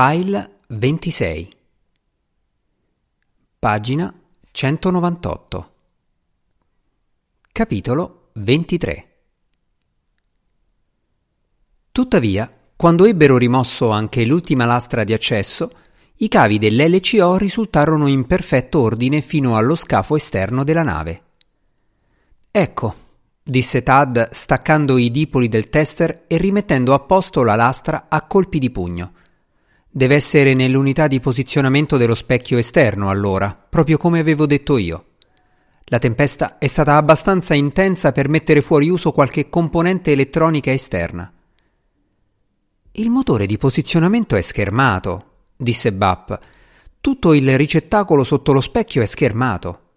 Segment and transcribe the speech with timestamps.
[0.00, 1.56] File 26
[3.58, 4.14] Pagina
[4.48, 5.72] 198
[7.50, 9.08] Capitolo 23
[11.90, 15.72] Tuttavia, quando ebbero rimosso anche l'ultima lastra di accesso,
[16.18, 21.22] i cavi dell'LCO risultarono in perfetto ordine fino allo scafo esterno della nave.
[22.52, 22.94] Ecco,
[23.42, 28.60] disse Tad staccando i dipoli del tester e rimettendo a posto la lastra a colpi
[28.60, 29.14] di pugno.
[29.90, 35.04] Deve essere nell'unità di posizionamento dello specchio esterno, allora, proprio come avevo detto io.
[35.84, 41.32] La tempesta è stata abbastanza intensa per mettere fuori uso qualche componente elettronica esterna.
[42.92, 46.38] Il motore di posizionamento è schermato, disse Bap.
[47.00, 49.92] Tutto il ricettacolo sotto lo specchio è schermato.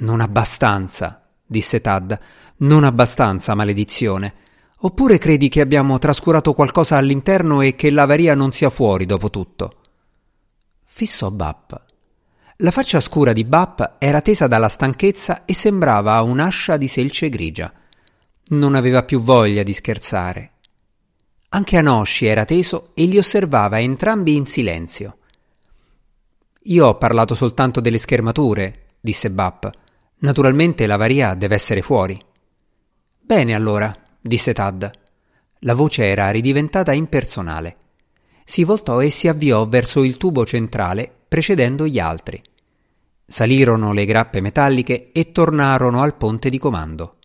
[0.00, 2.18] Non abbastanza, disse Tad.
[2.58, 4.34] Non abbastanza, maledizione.
[4.80, 9.80] Oppure credi che abbiamo trascurato qualcosa all'interno e che l'avaria non sia fuori dopo tutto?
[10.84, 11.82] Fissò Bap.
[12.58, 17.72] La faccia scura di Bap era tesa dalla stanchezza e sembrava un'ascia di selce grigia.
[18.50, 20.52] Non aveva più voglia di scherzare.
[21.50, 25.18] Anche Anoshi era teso e li osservava entrambi in silenzio.
[26.64, 29.70] Io ho parlato soltanto delle schermature, disse Bap.
[30.18, 32.20] Naturalmente l'avaria deve essere fuori.
[33.20, 34.90] Bene allora, disse Tad.
[35.60, 37.76] La voce era ridiventata impersonale.
[38.44, 42.42] Si voltò e si avviò verso il tubo centrale, precedendo gli altri.
[43.24, 47.16] Salirono le grappe metalliche e tornarono al ponte di comando.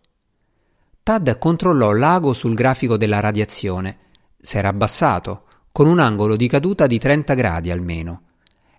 [1.02, 4.02] Tad controllò l'ago sul grafico della radiazione
[4.44, 8.22] S'era abbassato, con un angolo di caduta di 30 gradi almeno.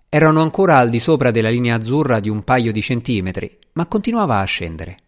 [0.08, 4.38] Erano ancora al di sopra della linea azzurra di un paio di centimetri, ma continuava
[4.38, 4.98] a scendere.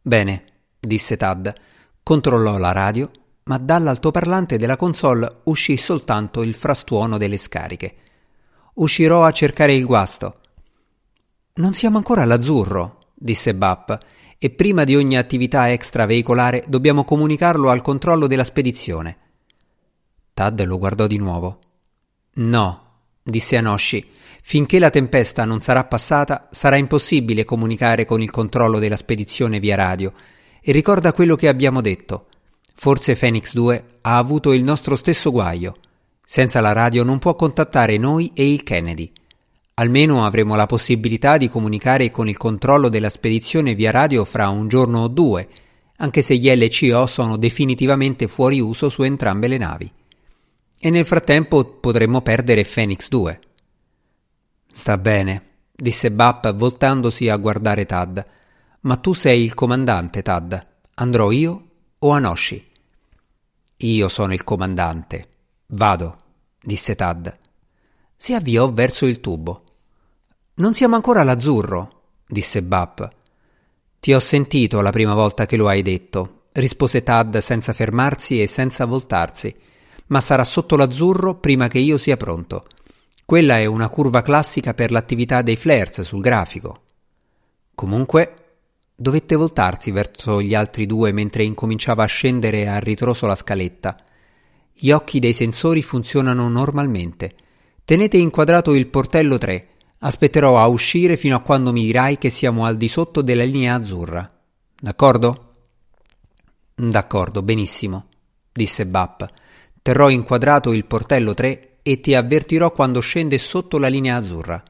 [0.00, 0.44] Bene,
[0.86, 1.52] disse Tad.
[2.02, 3.10] Controllò la radio,
[3.44, 7.96] ma dall'altoparlante della console uscì soltanto il frastuono delle scariche.
[8.74, 10.40] Uscirò a cercare il guasto.
[11.54, 13.98] Non siamo ancora all'azzurro, disse Bap,
[14.38, 19.18] e prima di ogni attività extraveicolare dobbiamo comunicarlo al controllo della spedizione.
[20.34, 21.58] Tad lo guardò di nuovo.
[22.34, 22.84] No,
[23.22, 24.10] disse Anoshi,
[24.42, 29.76] finché la tempesta non sarà passata sarà impossibile comunicare con il controllo della spedizione via
[29.76, 30.12] radio.
[30.66, 32.28] E ricorda quello che abbiamo detto.
[32.74, 35.76] Forse Phoenix 2 ha avuto il nostro stesso guaio.
[36.24, 39.12] Senza la radio non può contattare noi e il Kennedy.
[39.74, 44.66] Almeno avremo la possibilità di comunicare con il controllo della spedizione via radio fra un
[44.66, 45.46] giorno o due,
[45.98, 49.92] anche se gli LCO sono definitivamente fuori uso su entrambe le navi.
[50.78, 53.40] E nel frattempo potremmo perdere Phoenix 2.
[54.72, 55.42] Sta bene,
[55.74, 58.26] disse Bap voltandosi a guardare Tad.
[58.84, 60.66] Ma tu sei il comandante, Tad.
[60.96, 61.68] Andrò io
[61.98, 62.70] o Anoshi?
[63.78, 65.28] Io sono il comandante.
[65.68, 66.16] Vado,
[66.60, 67.38] disse Tad.
[68.14, 69.64] Si avviò verso il tubo.
[70.56, 73.10] Non siamo ancora all'azzurro, disse Bap.
[74.00, 78.46] Ti ho sentito la prima volta che lo hai detto, rispose Tad senza fermarsi e
[78.46, 79.54] senza voltarsi,
[80.08, 82.66] ma sarà sotto l'azzurro prima che io sia pronto.
[83.24, 86.82] Quella è una curva classica per l'attività dei flares sul grafico.
[87.74, 88.43] Comunque,
[88.94, 93.96] dovette voltarsi verso gli altri due mentre incominciava a scendere a ritroso la scaletta.
[94.72, 97.34] Gli occhi dei sensori funzionano normalmente.
[97.84, 99.68] Tenete inquadrato il portello 3
[100.04, 103.74] Aspetterò a uscire fino a quando mi dirai che siamo al di sotto della linea
[103.74, 104.30] azzurra.
[104.78, 105.54] D'accordo?
[106.74, 108.08] D'accordo, benissimo,
[108.52, 109.26] disse Bap.
[109.80, 114.62] Terrò inquadrato il portello 3 e ti avvertirò quando scende sotto la linea azzurra.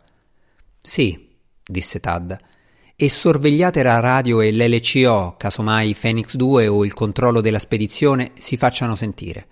[0.81, 1.35] Sì,
[1.67, 2.39] disse Tad.
[2.97, 8.57] E sorvegliate la radio e l'LCO, casomai Phoenix 2 o il controllo della spedizione si
[8.57, 9.49] facciano sentire.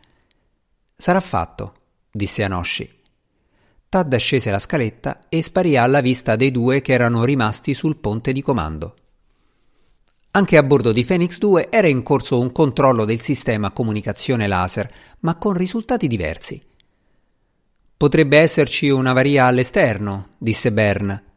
[0.97, 1.75] Sarà fatto,
[2.13, 2.89] disse Anoshi.
[3.89, 8.33] Tad scese la scaletta e sparì alla vista dei due che erano rimasti sul ponte
[8.33, 8.95] di comando.
[10.31, 14.89] Anche a bordo di Phoenix 2 era in corso un controllo del sistema comunicazione laser,
[15.21, 16.63] ma con risultati diversi.
[17.97, 21.32] Potrebbe esserci un'avaria all'esterno, disse Bern.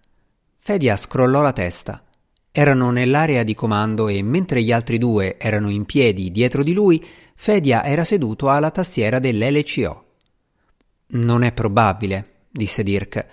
[0.68, 2.04] Fedia scrollò la testa.
[2.52, 7.06] Erano nell'area di comando e mentre gli altri due erano in piedi dietro di lui,
[7.36, 10.06] Fedia era seduto alla tastiera dell'LCO.
[11.10, 13.28] Non è probabile, disse Dirk.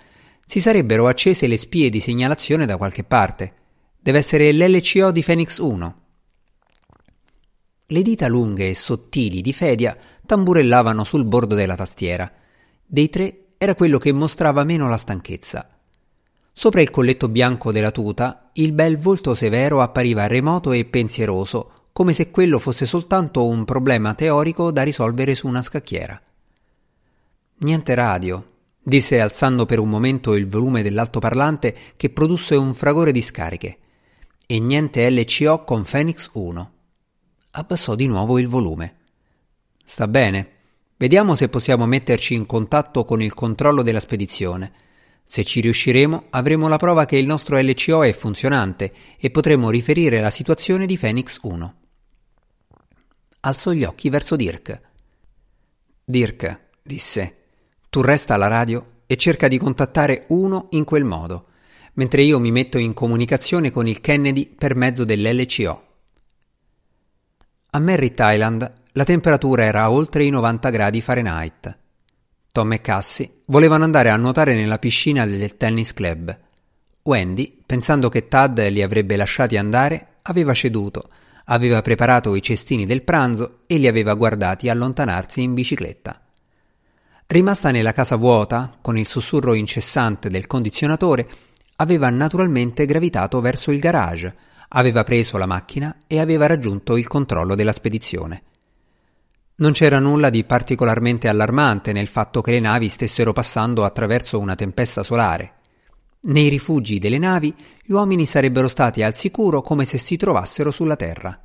[0.45, 3.53] Si sarebbero accese le spie di segnalazione da qualche parte.
[3.99, 6.01] Deve essere l'LCO di Phoenix 1.
[7.87, 12.31] Le dita lunghe e sottili di Fedia tamburellavano sul bordo della tastiera.
[12.85, 15.72] Dei tre era quello che mostrava meno la stanchezza.
[16.55, 22.13] Sopra il colletto bianco della tuta, il bel volto severo appariva remoto e pensieroso, come
[22.13, 26.21] se quello fosse soltanto un problema teorico da risolvere su una scacchiera.
[27.57, 28.45] Niente radio,
[28.81, 33.77] disse alzando per un momento il volume dell'altoparlante che produsse un fragore di scariche.
[34.45, 36.71] E niente LCO con Phoenix 1.
[37.51, 38.97] Abbassò di nuovo il volume.
[39.83, 40.49] Sta bene.
[40.97, 44.73] Vediamo se possiamo metterci in contatto con il controllo della spedizione.
[45.23, 50.19] Se ci riusciremo, avremo la prova che il nostro LCO è funzionante e potremo riferire
[50.19, 51.75] la situazione di Phoenix 1.
[53.41, 54.81] Alzò gli occhi verso Dirk.
[56.05, 57.37] Dirk, disse,
[57.89, 61.47] tu resta alla radio e cerca di contattare uno in quel modo,
[61.93, 65.87] mentre io mi metto in comunicazione con il Kennedy per mezzo dell'LCO.
[67.71, 71.77] A Merritt Island la temperatura era oltre i 90 gradi Fahrenheit.
[72.53, 76.37] Tom e Cassie volevano andare a nuotare nella piscina del tennis club.
[77.01, 81.09] Wendy, pensando che Tad li avrebbe lasciati andare, aveva ceduto,
[81.45, 86.21] aveva preparato i cestini del pranzo e li aveva guardati allontanarsi in bicicletta.
[87.25, 91.27] Rimasta nella casa vuota, con il sussurro incessante del condizionatore,
[91.77, 94.35] aveva naturalmente gravitato verso il garage,
[94.67, 98.43] aveva preso la macchina e aveva raggiunto il controllo della spedizione.
[99.55, 104.55] Non c'era nulla di particolarmente allarmante nel fatto che le navi stessero passando attraverso una
[104.55, 105.53] tempesta solare.
[106.21, 107.53] Nei rifugi delle navi
[107.83, 111.39] gli uomini sarebbero stati al sicuro come se si trovassero sulla Terra.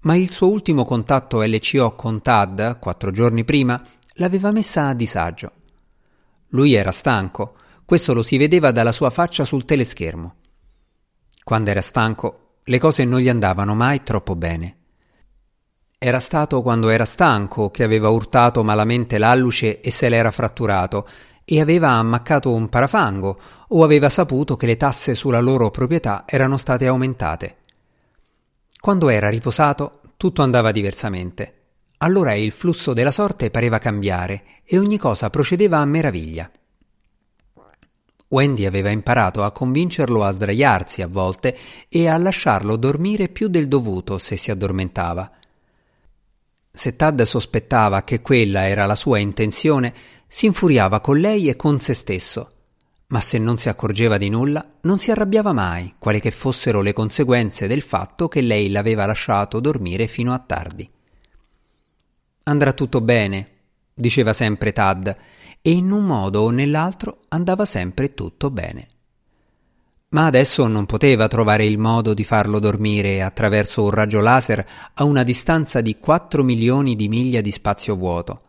[0.00, 3.80] Ma il suo ultimo contatto LCO con Tad, quattro giorni prima,
[4.14, 5.52] l'aveva messa a disagio.
[6.48, 10.36] Lui era stanco, questo lo si vedeva dalla sua faccia sul teleschermo.
[11.42, 14.83] Quando era stanco, le cose non gli andavano mai troppo bene.
[16.06, 21.08] Era stato quando era stanco che aveva urtato malamente l'alluce e se l'era fratturato,
[21.46, 26.58] e aveva ammaccato un parafango, o aveva saputo che le tasse sulla loro proprietà erano
[26.58, 27.56] state aumentate.
[28.78, 31.54] Quando era riposato, tutto andava diversamente.
[31.96, 36.50] Allora il flusso della sorte pareva cambiare e ogni cosa procedeva a meraviglia.
[38.28, 41.56] Wendy aveva imparato a convincerlo a sdraiarsi a volte
[41.88, 45.30] e a lasciarlo dormire più del dovuto se si addormentava.
[46.76, 49.94] Se Tad sospettava che quella era la sua intenzione,
[50.26, 52.50] si infuriava con lei e con se stesso.
[53.06, 56.92] Ma se non si accorgeva di nulla, non si arrabbiava mai, quali che fossero le
[56.92, 60.90] conseguenze del fatto che lei l'aveva lasciato dormire fino a tardi.
[62.42, 63.50] Andrà tutto bene,
[63.94, 65.16] diceva sempre Tad,
[65.62, 68.88] e in un modo o nell'altro andava sempre tutto bene.
[70.14, 74.64] Ma adesso non poteva trovare il modo di farlo dormire attraverso un raggio laser
[74.94, 78.42] a una distanza di 4 milioni di miglia di spazio vuoto.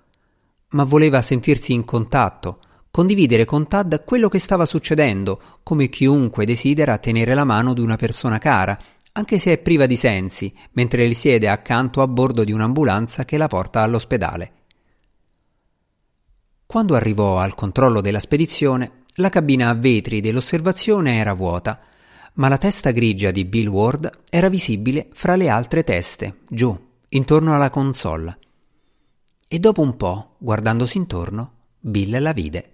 [0.69, 2.59] Ma voleva sentirsi in contatto,
[2.91, 7.95] condividere con Tad quello che stava succedendo, come chiunque desidera tenere la mano di una
[7.95, 8.77] persona cara
[9.13, 13.47] anche se è priva di sensi, mentre risiede accanto a bordo di un'ambulanza che la
[13.47, 14.51] porta all'ospedale.
[16.65, 21.79] Quando arrivò al controllo della spedizione, la cabina a vetri dell'osservazione era vuota,
[22.33, 26.77] ma la testa grigia di Bill Ward era visibile fra le altre teste, giù,
[27.09, 28.38] intorno alla console.
[29.47, 32.71] E dopo un po', guardandosi intorno, Bill la vide.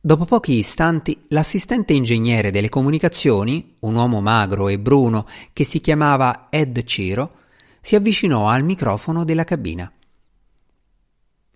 [0.00, 6.48] Dopo pochi istanti, l'assistente ingegnere delle comunicazioni, un uomo magro e bruno che si chiamava
[6.50, 7.36] Ed Ciro,
[7.80, 9.90] si avvicinò al microfono della cabina.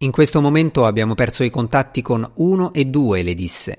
[0.00, 3.78] In questo momento abbiamo perso i contatti con 1 e 2, le disse.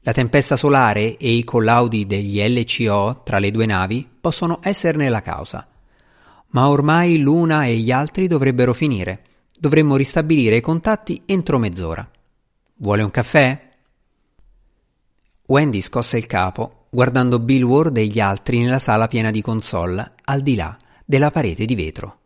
[0.00, 5.22] La tempesta solare e i collaudi degli LCO tra le due navi possono esserne la
[5.22, 5.66] causa.
[6.48, 9.22] Ma ormai l'una e gli altri dovrebbero finire.
[9.58, 12.06] Dovremmo ristabilire i contatti entro mezz'ora.
[12.74, 13.68] Vuole un caffè?
[15.46, 20.16] Wendy scosse il capo, guardando Bill Ward e gli altri nella sala piena di console,
[20.24, 22.18] al di là della parete di vetro.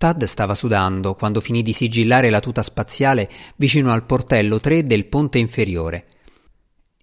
[0.00, 5.04] Tad stava sudando quando finì di sigillare la tuta spaziale vicino al portello 3 del
[5.04, 6.06] ponte inferiore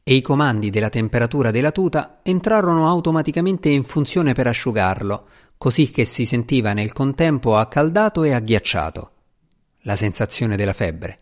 [0.01, 5.27] e i comandi della temperatura della tuta entrarono automaticamente in funzione per asciugarlo,
[5.59, 9.11] così che si sentiva nel contempo accaldato e agghiacciato.
[9.81, 11.19] La sensazione della febbre.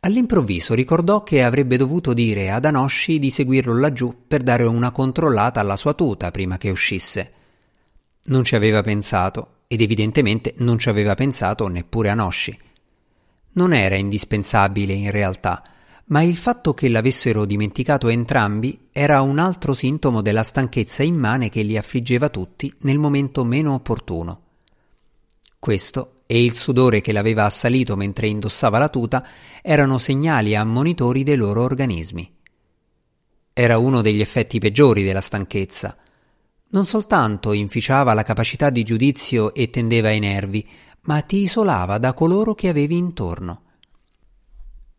[0.00, 5.60] All'improvviso ricordò che avrebbe dovuto dire ad Anosci di seguirlo laggiù per dare una controllata
[5.60, 7.32] alla sua tuta prima che uscisse.
[8.24, 12.58] Non ci aveva pensato, ed evidentemente non ci aveva pensato neppure Anosci.
[13.52, 15.62] Non era indispensabile in realtà,
[16.06, 21.62] ma il fatto che l'avessero dimenticato entrambi era un altro sintomo della stanchezza immane che
[21.62, 24.40] li affliggeva tutti nel momento meno opportuno.
[25.60, 29.24] Questo e il sudore che l'aveva assalito mentre indossava la tuta
[29.62, 32.28] erano segnali ammonitori dei loro organismi.
[33.52, 35.96] Era uno degli effetti peggiori della stanchezza.
[36.72, 40.68] Non soltanto inficiava la capacità di giudizio e tendeva ai nervi,
[41.02, 43.62] ma ti isolava da coloro che avevi intorno.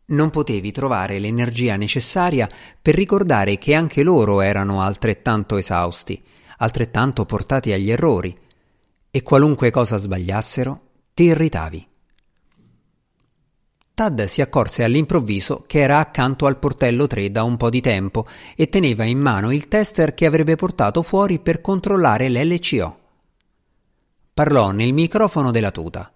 [0.07, 2.49] Non potevi trovare l'energia necessaria
[2.81, 6.21] per ricordare che anche loro erano altrettanto esausti,
[6.57, 8.37] altrettanto portati agli errori,
[9.09, 10.81] e qualunque cosa sbagliassero,
[11.13, 11.87] ti irritavi.
[14.01, 18.25] Tad si accorse all'improvviso che era accanto al portello 3 da un po' di tempo
[18.55, 23.00] e teneva in mano il tester che avrebbe portato fuori per controllare l'LCO.
[24.34, 26.12] Parlò nel microfono della tuta.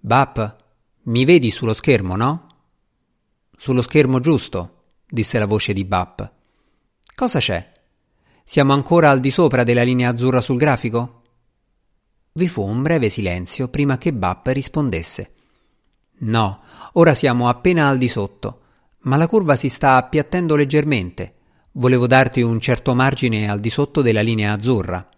[0.00, 0.56] Bap,
[1.02, 2.46] mi vedi sullo schermo, no?
[3.54, 6.32] Sullo schermo giusto, disse la voce di Bap.
[7.14, 7.70] Cosa c'è?
[8.44, 11.20] Siamo ancora al di sopra della linea azzurra sul grafico?
[12.32, 15.34] Vi fu un breve silenzio prima che Bap rispondesse.
[16.22, 16.60] No,
[16.94, 18.60] ora siamo appena al di sotto,
[19.00, 21.34] ma la curva si sta appiattendo leggermente.
[21.72, 25.08] Volevo darti un certo margine al di sotto della linea azzurra.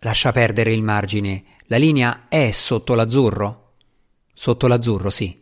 [0.00, 1.44] Lascia perdere il margine.
[1.66, 3.72] La linea è sotto l'azzurro?
[4.32, 5.38] Sotto l'azzurro, sì.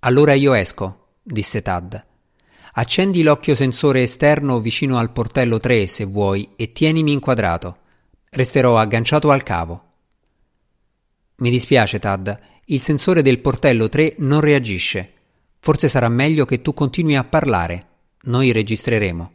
[0.00, 2.04] Allora io esco, disse Tad.
[2.72, 7.78] Accendi l'occhio sensore esterno vicino al portello 3 se vuoi e tienimi inquadrato.
[8.30, 9.85] Resterò agganciato al cavo.
[11.38, 15.12] Mi dispiace, Tad, il sensore del portello 3 non reagisce.
[15.58, 17.86] Forse sarà meglio che tu continui a parlare.
[18.22, 19.32] Noi registreremo.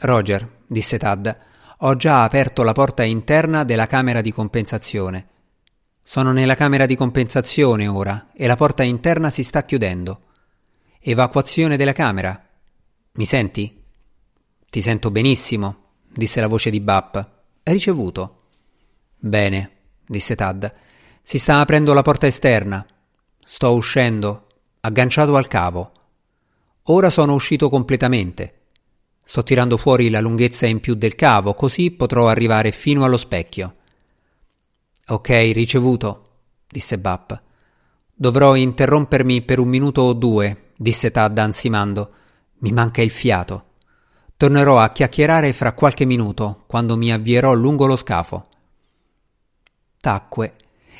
[0.00, 1.38] Roger, disse Tad,
[1.78, 5.28] ho già aperto la porta interna della camera di compensazione.
[6.02, 10.24] Sono nella camera di compensazione ora e la porta interna si sta chiudendo.
[11.00, 12.48] Evacuazione della camera.
[13.12, 13.82] Mi senti?
[14.68, 17.28] Ti sento benissimo, disse la voce di Bap.
[17.62, 18.36] Ricevuto.
[19.16, 19.79] Bene,
[20.10, 20.72] disse Tad.
[21.22, 22.84] Si sta aprendo la porta esterna.
[23.38, 24.46] Sto uscendo,
[24.80, 25.92] agganciato al cavo.
[26.84, 28.54] Ora sono uscito completamente.
[29.22, 33.76] Sto tirando fuori la lunghezza in più del cavo, così potrò arrivare fino allo specchio.
[35.06, 36.24] Ok, ricevuto,
[36.66, 37.40] disse Bap.
[38.12, 42.14] Dovrò interrompermi per un minuto o due, disse Tad ansimando.
[42.58, 43.66] Mi manca il fiato.
[44.36, 48.49] Tornerò a chiacchierare fra qualche minuto, quando mi avvierò lungo lo scafo.
[50.00, 50.54] Tacque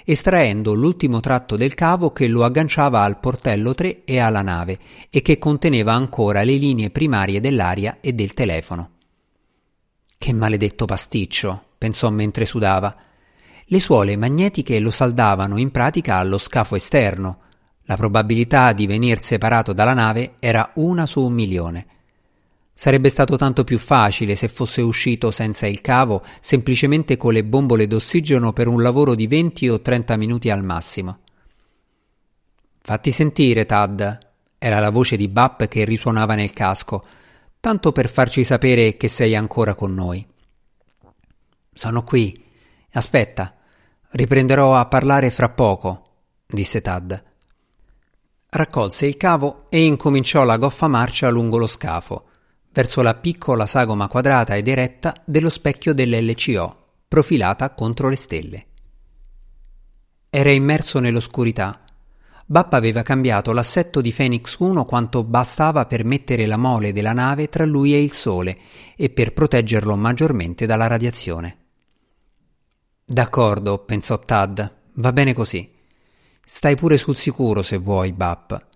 [0.04, 4.78] estraendo l'ultimo tratto del cavo che lo agganciava al portello 3 e alla nave
[5.08, 8.90] e che conteneva ancora le linee primarie dell'aria e del telefono.
[10.18, 12.94] Che maledetto pasticcio, pensò mentre sudava.
[13.64, 17.38] Le suole magnetiche lo saldavano in pratica allo scafo esterno.
[17.84, 21.86] La probabilità di venir separato dalla nave era una su un milione.
[22.80, 27.86] Sarebbe stato tanto più facile se fosse uscito senza il cavo, semplicemente con le bombole
[27.86, 31.18] d'ossigeno per un lavoro di 20 o 30 minuti al massimo.
[32.80, 34.18] Fatti sentire, Tad.
[34.56, 37.04] Era la voce di Bap che risuonava nel casco,
[37.60, 40.26] tanto per farci sapere che sei ancora con noi.
[41.74, 42.42] Sono qui.
[42.92, 43.56] Aspetta,
[44.12, 46.02] riprenderò a parlare fra poco,
[46.46, 47.24] disse Tad.
[48.48, 52.24] Raccolse il cavo e incominciò la goffa marcia lungo lo scafo
[52.72, 56.76] verso la piccola sagoma quadrata ed eretta dello specchio dell'LCO,
[57.08, 58.66] profilata contro le stelle.
[60.30, 61.84] Era immerso nell'oscurità.
[62.46, 67.48] Bappa aveva cambiato l'assetto di Phoenix 1 quanto bastava per mettere la mole della nave
[67.48, 68.58] tra lui e il Sole
[68.96, 71.58] e per proteggerlo maggiormente dalla radiazione.
[73.04, 75.68] D'accordo, pensò Tad, va bene così.
[76.44, 78.68] Stai pure sul sicuro se vuoi, Bap.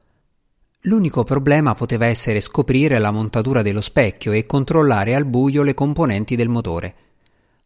[0.86, 6.36] L'unico problema poteva essere scoprire la montatura dello specchio e controllare al buio le componenti
[6.36, 6.94] del motore.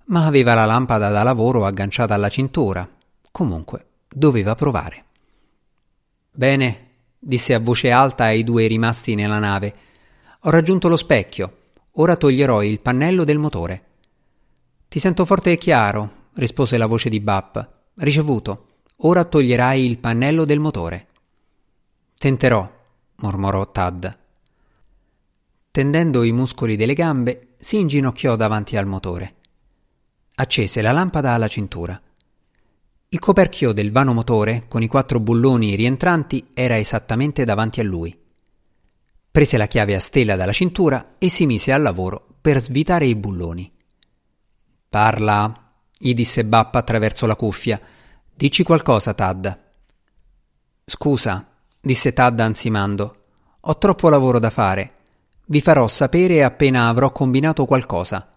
[0.06, 2.88] Ma aveva la lampada da lavoro agganciata alla cintura.
[3.32, 5.04] Comunque, doveva provare.
[6.30, 6.86] Bene,
[7.18, 9.74] disse a voce alta ai due rimasti nella nave.
[10.42, 11.56] Ho raggiunto lo specchio.
[11.94, 13.84] Ora toglierò il pannello del motore.
[14.86, 17.68] Ti sento forte e chiaro, rispose la voce di Bap.
[17.96, 18.66] Ricevuto.
[18.98, 21.06] Ora toglierai il pannello del motore.
[22.16, 22.76] Tenterò,
[23.18, 24.18] mormorò Tad.
[25.70, 29.34] Tendendo i muscoli delle gambe, si inginocchiò davanti al motore.
[30.36, 32.00] Accese la lampada alla cintura.
[33.10, 38.16] Il coperchio del vano motore, con i quattro bulloni rientranti, era esattamente davanti a lui.
[39.30, 43.14] Prese la chiave a stella dalla cintura e si mise al lavoro per svitare i
[43.14, 43.72] bulloni.
[44.88, 47.80] Parla, gli disse Bappa attraverso la cuffia.
[48.34, 49.66] Dici qualcosa, Tad.
[50.84, 51.47] Scusa,
[51.80, 53.16] disse Tad ansimando.
[53.60, 54.92] Ho troppo lavoro da fare.
[55.46, 58.34] Vi farò sapere appena avrò combinato qualcosa.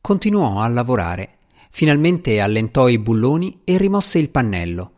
[0.00, 1.38] Continuò a lavorare.
[1.70, 4.92] Finalmente allentò i bulloni e rimosse il pannello.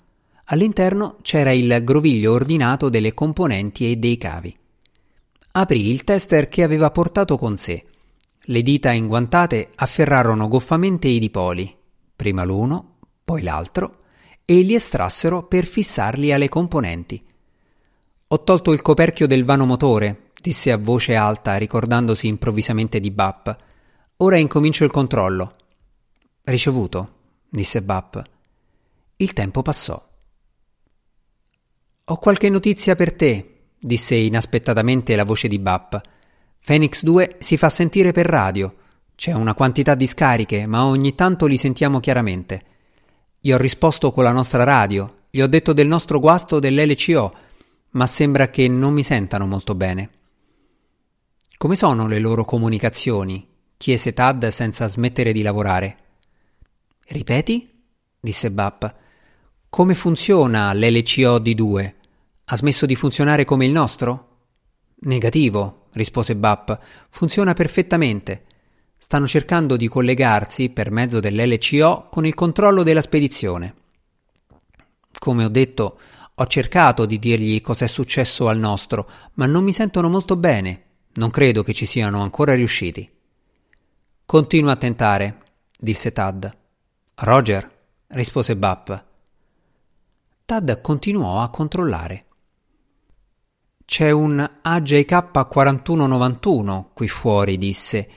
[0.46, 4.56] All'interno c'era il groviglio ordinato delle componenti e dei cavi.
[5.52, 7.84] Aprì il tester che aveva portato con sé.
[8.40, 11.74] Le dita inguantate afferrarono goffamente i dipoli,
[12.14, 14.02] prima l'uno, poi l'altro,
[14.48, 17.22] e li estrassero per fissarli alle componenti.
[18.28, 23.56] Ho tolto il coperchio del vano motore, disse a voce alta, ricordandosi improvvisamente di Bap.
[24.18, 25.56] Ora incomincio il controllo.
[26.44, 27.14] Ricevuto,
[27.48, 28.22] disse Bap.
[29.16, 30.08] Il tempo passò.
[32.04, 36.00] Ho qualche notizia per te, disse inaspettatamente la voce di Bap.
[36.64, 38.74] Phoenix 2 si fa sentire per radio.
[39.16, 42.75] C'è una quantità di scariche, ma ogni tanto li sentiamo chiaramente.
[43.46, 47.32] Gli ho risposto con la nostra radio, gli ho detto del nostro guasto dell'LCO,
[47.90, 50.10] ma sembra che non mi sentano molto bene.
[51.56, 53.46] Come sono le loro comunicazioni?
[53.76, 55.96] chiese Tad senza smettere di lavorare.
[57.06, 57.70] Ripeti?
[58.18, 58.94] disse Bap.
[59.70, 61.94] Come funziona l'LCO di 2?
[62.46, 64.38] Ha smesso di funzionare come il nostro?
[65.02, 66.80] Negativo, rispose Bap.
[67.10, 68.42] Funziona perfettamente.
[68.98, 73.74] Stanno cercando di collegarsi per mezzo dell'LCO con il controllo della spedizione.
[75.18, 75.98] Come ho detto,
[76.34, 80.82] ho cercato di dirgli cos'è successo al nostro, ma non mi sentono molto bene.
[81.14, 83.08] Non credo che ci siano ancora riusciti.
[84.26, 85.42] Continua a tentare,
[85.78, 86.54] disse Tad.
[87.14, 87.70] Roger,
[88.08, 89.04] rispose Bap.
[90.44, 92.24] Tad continuò a controllare.
[93.86, 98.08] C'è un AJK4191 qui fuori, disse,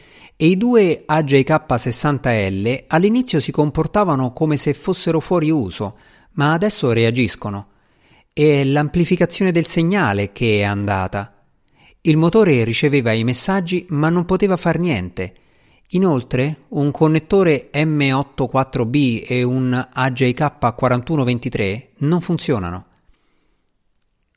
[0.41, 5.98] e i due AJK60L all'inizio si comportavano come se fossero fuori uso,
[6.36, 7.67] ma adesso reagiscono.
[8.31, 11.43] È l'amplificazione del segnale che è andata.
[12.00, 15.34] Il motore riceveva i messaggi ma non poteva far niente
[15.93, 22.86] Inoltre, un connettore M84B e un AJK4123 non funzionano.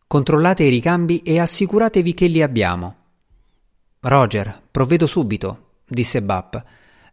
[0.06, 2.97] Controllate i ricambi e assicuratevi che li abbiamo.
[4.00, 6.64] Roger, provvedo subito, disse Bap.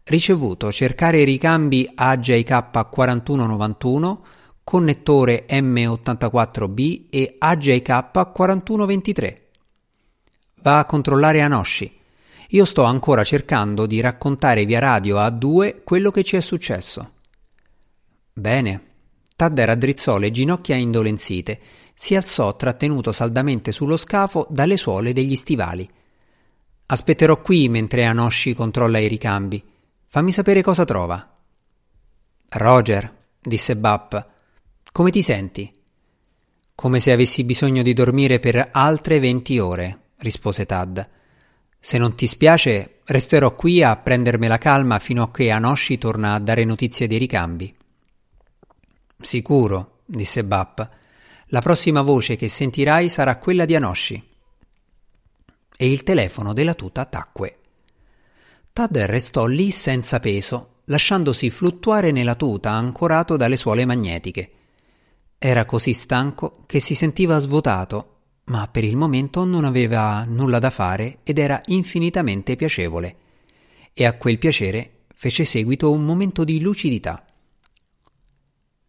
[0.04, 4.18] Ricevuto cercare ricambi AJK4191,
[4.64, 9.38] connettore M84B e AJK4123.
[10.62, 11.98] Va a controllare Anoshi.
[12.50, 17.12] Io sto ancora cercando di raccontare via radio a due quello che ci è successo.
[18.34, 18.88] Bene.
[19.36, 21.60] Tad raddrizzò le ginocchia indolenzite,
[21.94, 25.90] si alzò trattenuto saldamente sullo scafo dalle suole degli stivali.
[26.92, 29.64] Aspetterò qui mentre Anoshi controlla i ricambi.
[30.08, 31.34] Fammi sapere cosa trova.
[32.50, 34.28] Roger, disse Bap,
[34.92, 35.72] come ti senti?
[36.74, 41.08] Come se avessi bisogno di dormire per altre venti ore, rispose Tad.
[41.78, 46.40] Se non ti spiace, resterò qui a prendermela calma fino a che Anoshi torna a
[46.40, 47.72] dare notizie dei ricambi.
[49.22, 50.90] Sicuro, disse Bap.
[51.50, 54.29] La prossima voce che sentirai sarà quella di Anoshi.
[55.82, 57.60] E il telefono della tuta tacque.
[58.74, 64.52] Tad restò lì senza peso, lasciandosi fluttuare nella tuta ancorato dalle suole magnetiche.
[65.38, 68.18] Era così stanco che si sentiva svuotato
[68.50, 73.16] ma per il momento non aveva nulla da fare ed era infinitamente piacevole.
[73.94, 77.26] E a quel piacere fece seguito un momento di lucidità.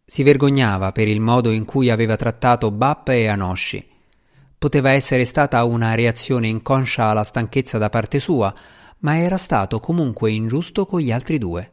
[0.05, 3.89] Si vergognava per il modo in cui aveva trattato Bap e Anoshi.
[4.61, 8.55] Poteva essere stata una reazione inconscia alla stanchezza da parte sua,
[8.99, 11.73] ma era stato comunque ingiusto con gli altri due.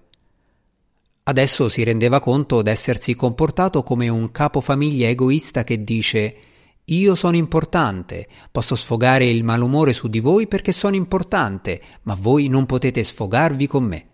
[1.24, 6.38] Adesso si rendeva conto d'essersi comportato come un capofamiglia egoista che dice
[6.86, 12.48] io sono importante, posso sfogare il malumore su di voi perché sono importante, ma voi
[12.48, 14.08] non potete sfogarvi con me.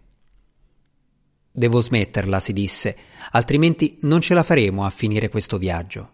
[1.52, 2.98] Devo smetterla, si disse,
[3.34, 6.13] altrimenti non ce la faremo a finire questo viaggio.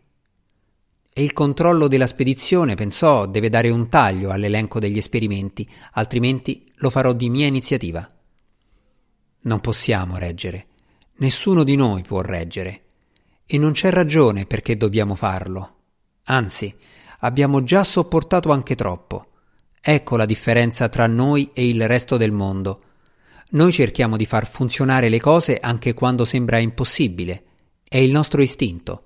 [1.20, 6.90] E il controllo della spedizione, pensò, deve dare un taglio all'elenco degli esperimenti, altrimenti lo
[6.90, 8.10] farò di mia iniziativa.
[9.42, 10.68] Non possiamo reggere.
[11.18, 12.84] Nessuno di noi può reggere.
[13.46, 15.80] E non c'è ragione perché dobbiamo farlo.
[16.24, 16.74] Anzi,
[17.20, 19.26] abbiamo già sopportato anche troppo.
[19.82, 22.84] Ecco la differenza tra noi e il resto del mondo.
[23.50, 27.44] Noi cerchiamo di far funzionare le cose anche quando sembra impossibile.
[27.84, 29.04] È il nostro istinto.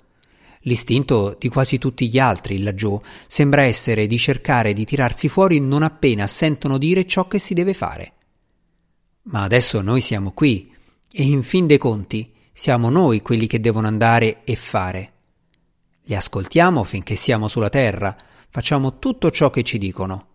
[0.63, 5.83] L'istinto di quasi tutti gli altri laggiù sembra essere di cercare di tirarsi fuori non
[5.83, 8.13] appena sentono dire ciò che si deve fare.
[9.23, 10.73] Ma adesso noi siamo qui
[11.11, 15.11] e in fin dei conti siamo noi quelli che devono andare e fare.
[16.03, 18.15] Li ascoltiamo finché siamo sulla terra,
[18.49, 20.27] facciamo tutto ciò che ci dicono.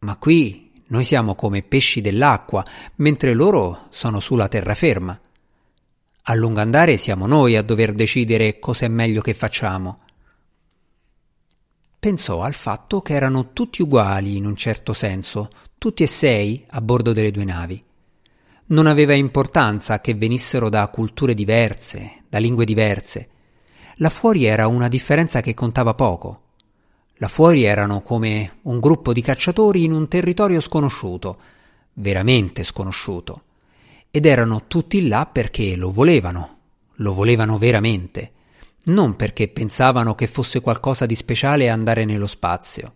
[0.00, 2.64] Ma qui noi siamo come pesci dell'acqua,
[2.96, 5.18] mentre loro sono sulla terraferma.
[6.26, 9.98] A lungo andare siamo noi a dover decidere cos'è meglio che facciamo.
[12.00, 16.80] Pensò al fatto che erano tutti uguali in un certo senso, tutti e sei a
[16.80, 17.84] bordo delle due navi.
[18.68, 23.28] Non aveva importanza che venissero da culture diverse, da lingue diverse.
[23.96, 26.40] Là fuori era una differenza che contava poco.
[27.16, 31.38] Là fuori erano come un gruppo di cacciatori in un territorio sconosciuto,
[31.92, 33.42] veramente sconosciuto.
[34.16, 36.58] Ed erano tutti là perché lo volevano,
[36.98, 38.30] lo volevano veramente,
[38.84, 42.94] non perché pensavano che fosse qualcosa di speciale andare nello spazio.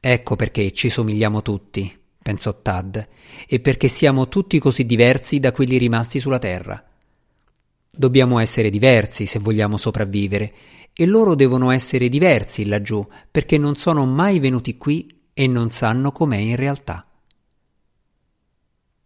[0.00, 3.08] Ecco perché ci somigliamo tutti, pensò Tad,
[3.46, 6.82] e perché siamo tutti così diversi da quelli rimasti sulla Terra.
[7.92, 10.54] Dobbiamo essere diversi se vogliamo sopravvivere,
[10.94, 16.10] e loro devono essere diversi laggiù, perché non sono mai venuti qui e non sanno
[16.10, 17.04] com'è in realtà.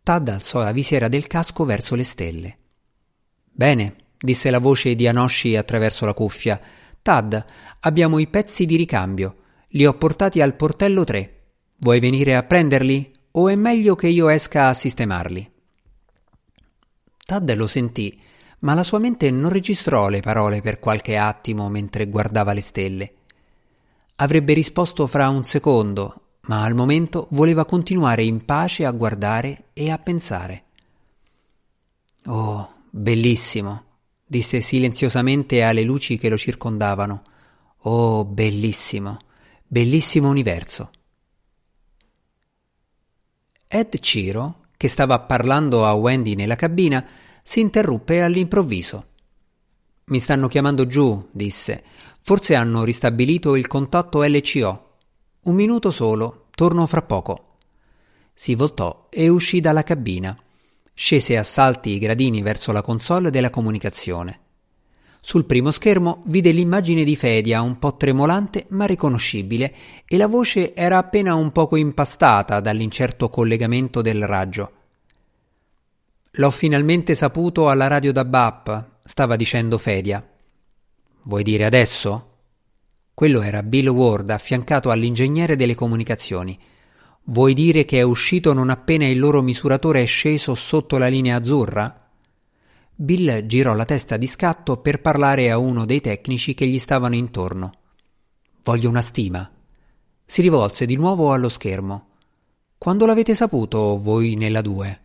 [0.04, 2.58] Tad alzò la visiera del casco verso le stelle.
[3.50, 6.60] Bene, disse la voce di Anoshi attraverso la cuffia.
[7.00, 7.42] Tad,
[7.80, 9.36] abbiamo i pezzi di ricambio.
[9.68, 11.44] Li ho portati al portello 3.
[11.76, 13.14] Vuoi venire a prenderli?
[13.30, 15.50] O è meglio che io esca a sistemarli?
[17.24, 18.20] Tad lo sentì,
[18.58, 23.14] ma la sua mente non registrò le parole per qualche attimo mentre guardava le stelle.
[24.16, 29.90] Avrebbe risposto fra un secondo, ma al momento voleva continuare in pace a guardare e
[29.90, 30.64] a pensare.
[32.26, 33.85] Oh, bellissimo,
[34.26, 37.22] disse silenziosamente alle luci che lo circondavano.
[37.83, 39.18] Oh, bellissimo,
[39.66, 40.90] bellissimo universo.
[43.66, 47.04] Ed Ciro, che stava parlando a Wendy nella cabina,
[47.42, 49.07] si interruppe all'improvviso.
[50.07, 51.83] Mi stanno chiamando giù, disse.
[52.20, 54.83] Forse hanno ristabilito il contatto LCO.
[55.44, 57.57] Un minuto solo, torno fra poco.
[58.33, 60.35] Si voltò e uscì dalla cabina.
[60.94, 64.40] Scese a salti i gradini verso la console della comunicazione.
[65.20, 69.74] Sul primo schermo vide l'immagine di Fedia un po' tremolante ma riconoscibile
[70.07, 74.72] e la voce era appena un poco impastata dall'incerto collegamento del raggio.
[76.33, 80.26] L'ho finalmente saputo alla radio da BAP, stava dicendo Fedia.
[81.24, 82.33] Vuoi dire adesso?
[83.14, 86.59] Quello era Bill Ward affiancato all'ingegnere delle comunicazioni.
[87.27, 91.37] Vuoi dire che è uscito non appena il loro misuratore è sceso sotto la linea
[91.37, 92.11] azzurra?
[92.92, 97.14] Bill girò la testa di scatto per parlare a uno dei tecnici che gli stavano
[97.14, 97.72] intorno.
[98.64, 99.48] Voglio una stima.
[100.24, 102.09] Si rivolse di nuovo allo schermo.
[102.77, 105.00] Quando l'avete saputo voi nella 2?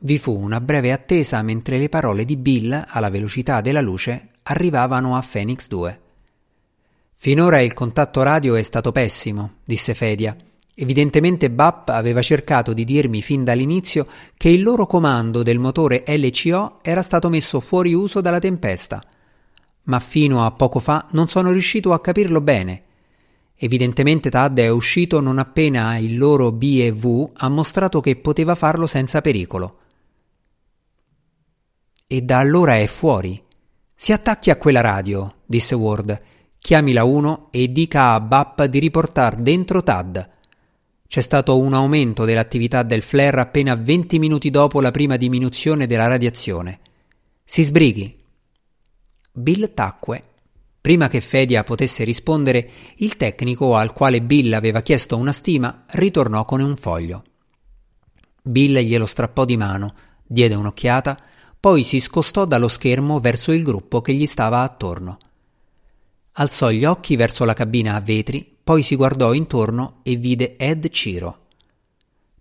[0.00, 5.16] Vi fu una breve attesa mentre le parole di Bill, alla velocità della luce, arrivavano
[5.16, 6.00] a Phoenix 2.
[7.20, 10.36] Finora il contatto radio è stato pessimo, disse Fedia.
[10.72, 16.78] Evidentemente BAP aveva cercato di dirmi fin dall'inizio che il loro comando del motore LCO
[16.80, 19.02] era stato messo fuori uso dalla tempesta.
[19.82, 22.82] Ma fino a poco fa non sono riuscito a capirlo bene.
[23.56, 29.20] Evidentemente Tad è uscito non appena il loro BV ha mostrato che poteva farlo senza
[29.20, 29.78] pericolo.
[32.06, 33.42] E da allora è fuori.
[33.92, 36.22] Si attacchi a quella radio, disse Ward.
[36.58, 40.30] Chiami la 1 e dica a BAP di riportar dentro Tad.
[41.06, 46.06] C'è stato un aumento dell'attività del flare appena 20 minuti dopo la prima diminuzione della
[46.06, 46.80] radiazione.
[47.42, 48.14] Si sbrighi.
[49.32, 50.22] Bill tacque.
[50.80, 56.44] Prima che Fedia potesse rispondere, il tecnico al quale Bill aveva chiesto una stima ritornò
[56.44, 57.24] con un foglio.
[58.42, 59.94] Bill glielo strappò di mano,
[60.26, 61.18] diede un'occhiata,
[61.58, 65.18] poi si scostò dallo schermo verso il gruppo che gli stava attorno.
[66.40, 70.88] Alzò gli occhi verso la cabina a vetri poi si guardò intorno e vide Ed
[70.90, 71.46] Ciro.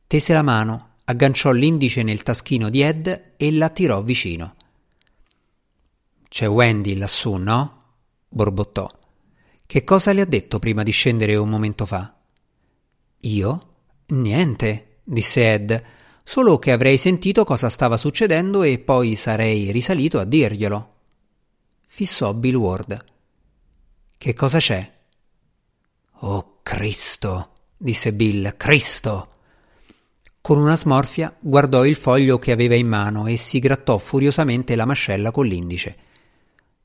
[0.05, 4.55] Tese la mano, agganciò l'indice nel taschino di Ed e l'attirò vicino.
[6.27, 7.77] C'è Wendy lassù, no?
[8.27, 8.91] borbottò.
[9.65, 12.13] Che cosa le ha detto prima di scendere un momento fa?
[13.21, 13.67] Io?
[14.07, 15.83] Niente, disse Ed,
[16.23, 20.93] solo che avrei sentito cosa stava succedendo e poi sarei risalito a dirglielo.
[21.87, 23.15] Fissò Bill Ward.
[24.19, 24.91] Che cosa c'è?
[26.21, 29.29] Oh Cristo, disse Bill, Cristo.
[30.41, 34.85] Con una smorfia guardò il foglio che aveva in mano e si grattò furiosamente la
[34.85, 35.97] mascella con l'indice.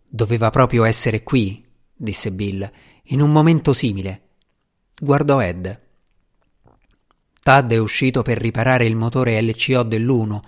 [0.06, 1.64] Doveva proprio essere qui,
[1.94, 2.70] disse Bill,
[3.04, 4.28] in un momento simile.
[5.00, 5.80] Guardò Ed.
[7.40, 10.40] Tad è uscito per riparare il motore LCO dell'1.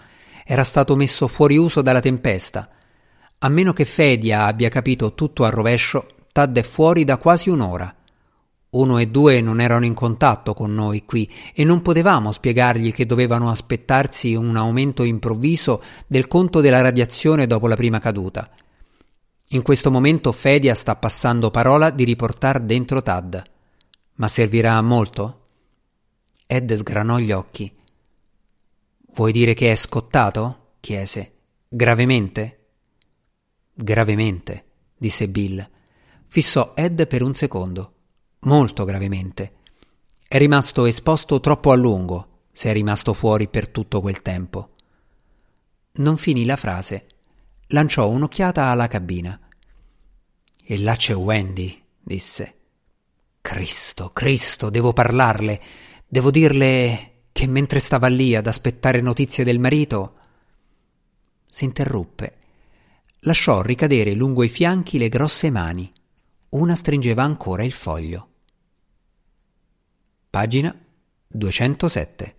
[0.44, 2.68] Era stato messo fuori uso dalla tempesta.
[3.38, 7.94] A meno che Fedia abbia capito tutto al rovescio, Tad è fuori da quasi un'ora.
[8.70, 13.06] Uno e due non erano in contatto con noi qui e non potevamo spiegargli che
[13.06, 18.50] dovevano aspettarsi un aumento improvviso del conto della radiazione dopo la prima caduta.
[19.50, 23.40] In questo momento Fedia sta passando parola di riportar dentro Tad.
[24.14, 25.44] Ma servirà a molto?
[26.48, 27.72] Ed sgranò gli occhi.
[29.14, 30.72] Vuoi dire che è scottato?
[30.80, 31.32] chiese.
[31.68, 32.58] Gravemente?
[33.72, 34.64] Gravemente,
[34.96, 35.68] disse Bill.
[36.34, 37.92] Fissò Ed per un secondo.
[38.40, 39.52] Molto gravemente.
[40.26, 44.70] È rimasto esposto troppo a lungo, se è rimasto fuori per tutto quel tempo.
[45.92, 47.06] Non finì la frase.
[47.68, 49.38] Lanciò un'occhiata alla cabina.
[50.60, 52.54] E là c'è Wendy, disse.
[53.40, 55.62] Cristo, Cristo, devo parlarle.
[56.04, 60.16] Devo dirle che mentre stava lì ad aspettare notizie del marito.
[61.48, 62.36] S'interruppe.
[63.20, 65.92] Lasciò ricadere lungo i fianchi le grosse mani.
[66.54, 68.28] Una stringeva ancora il foglio.
[70.30, 70.72] Pagina
[71.26, 72.36] 207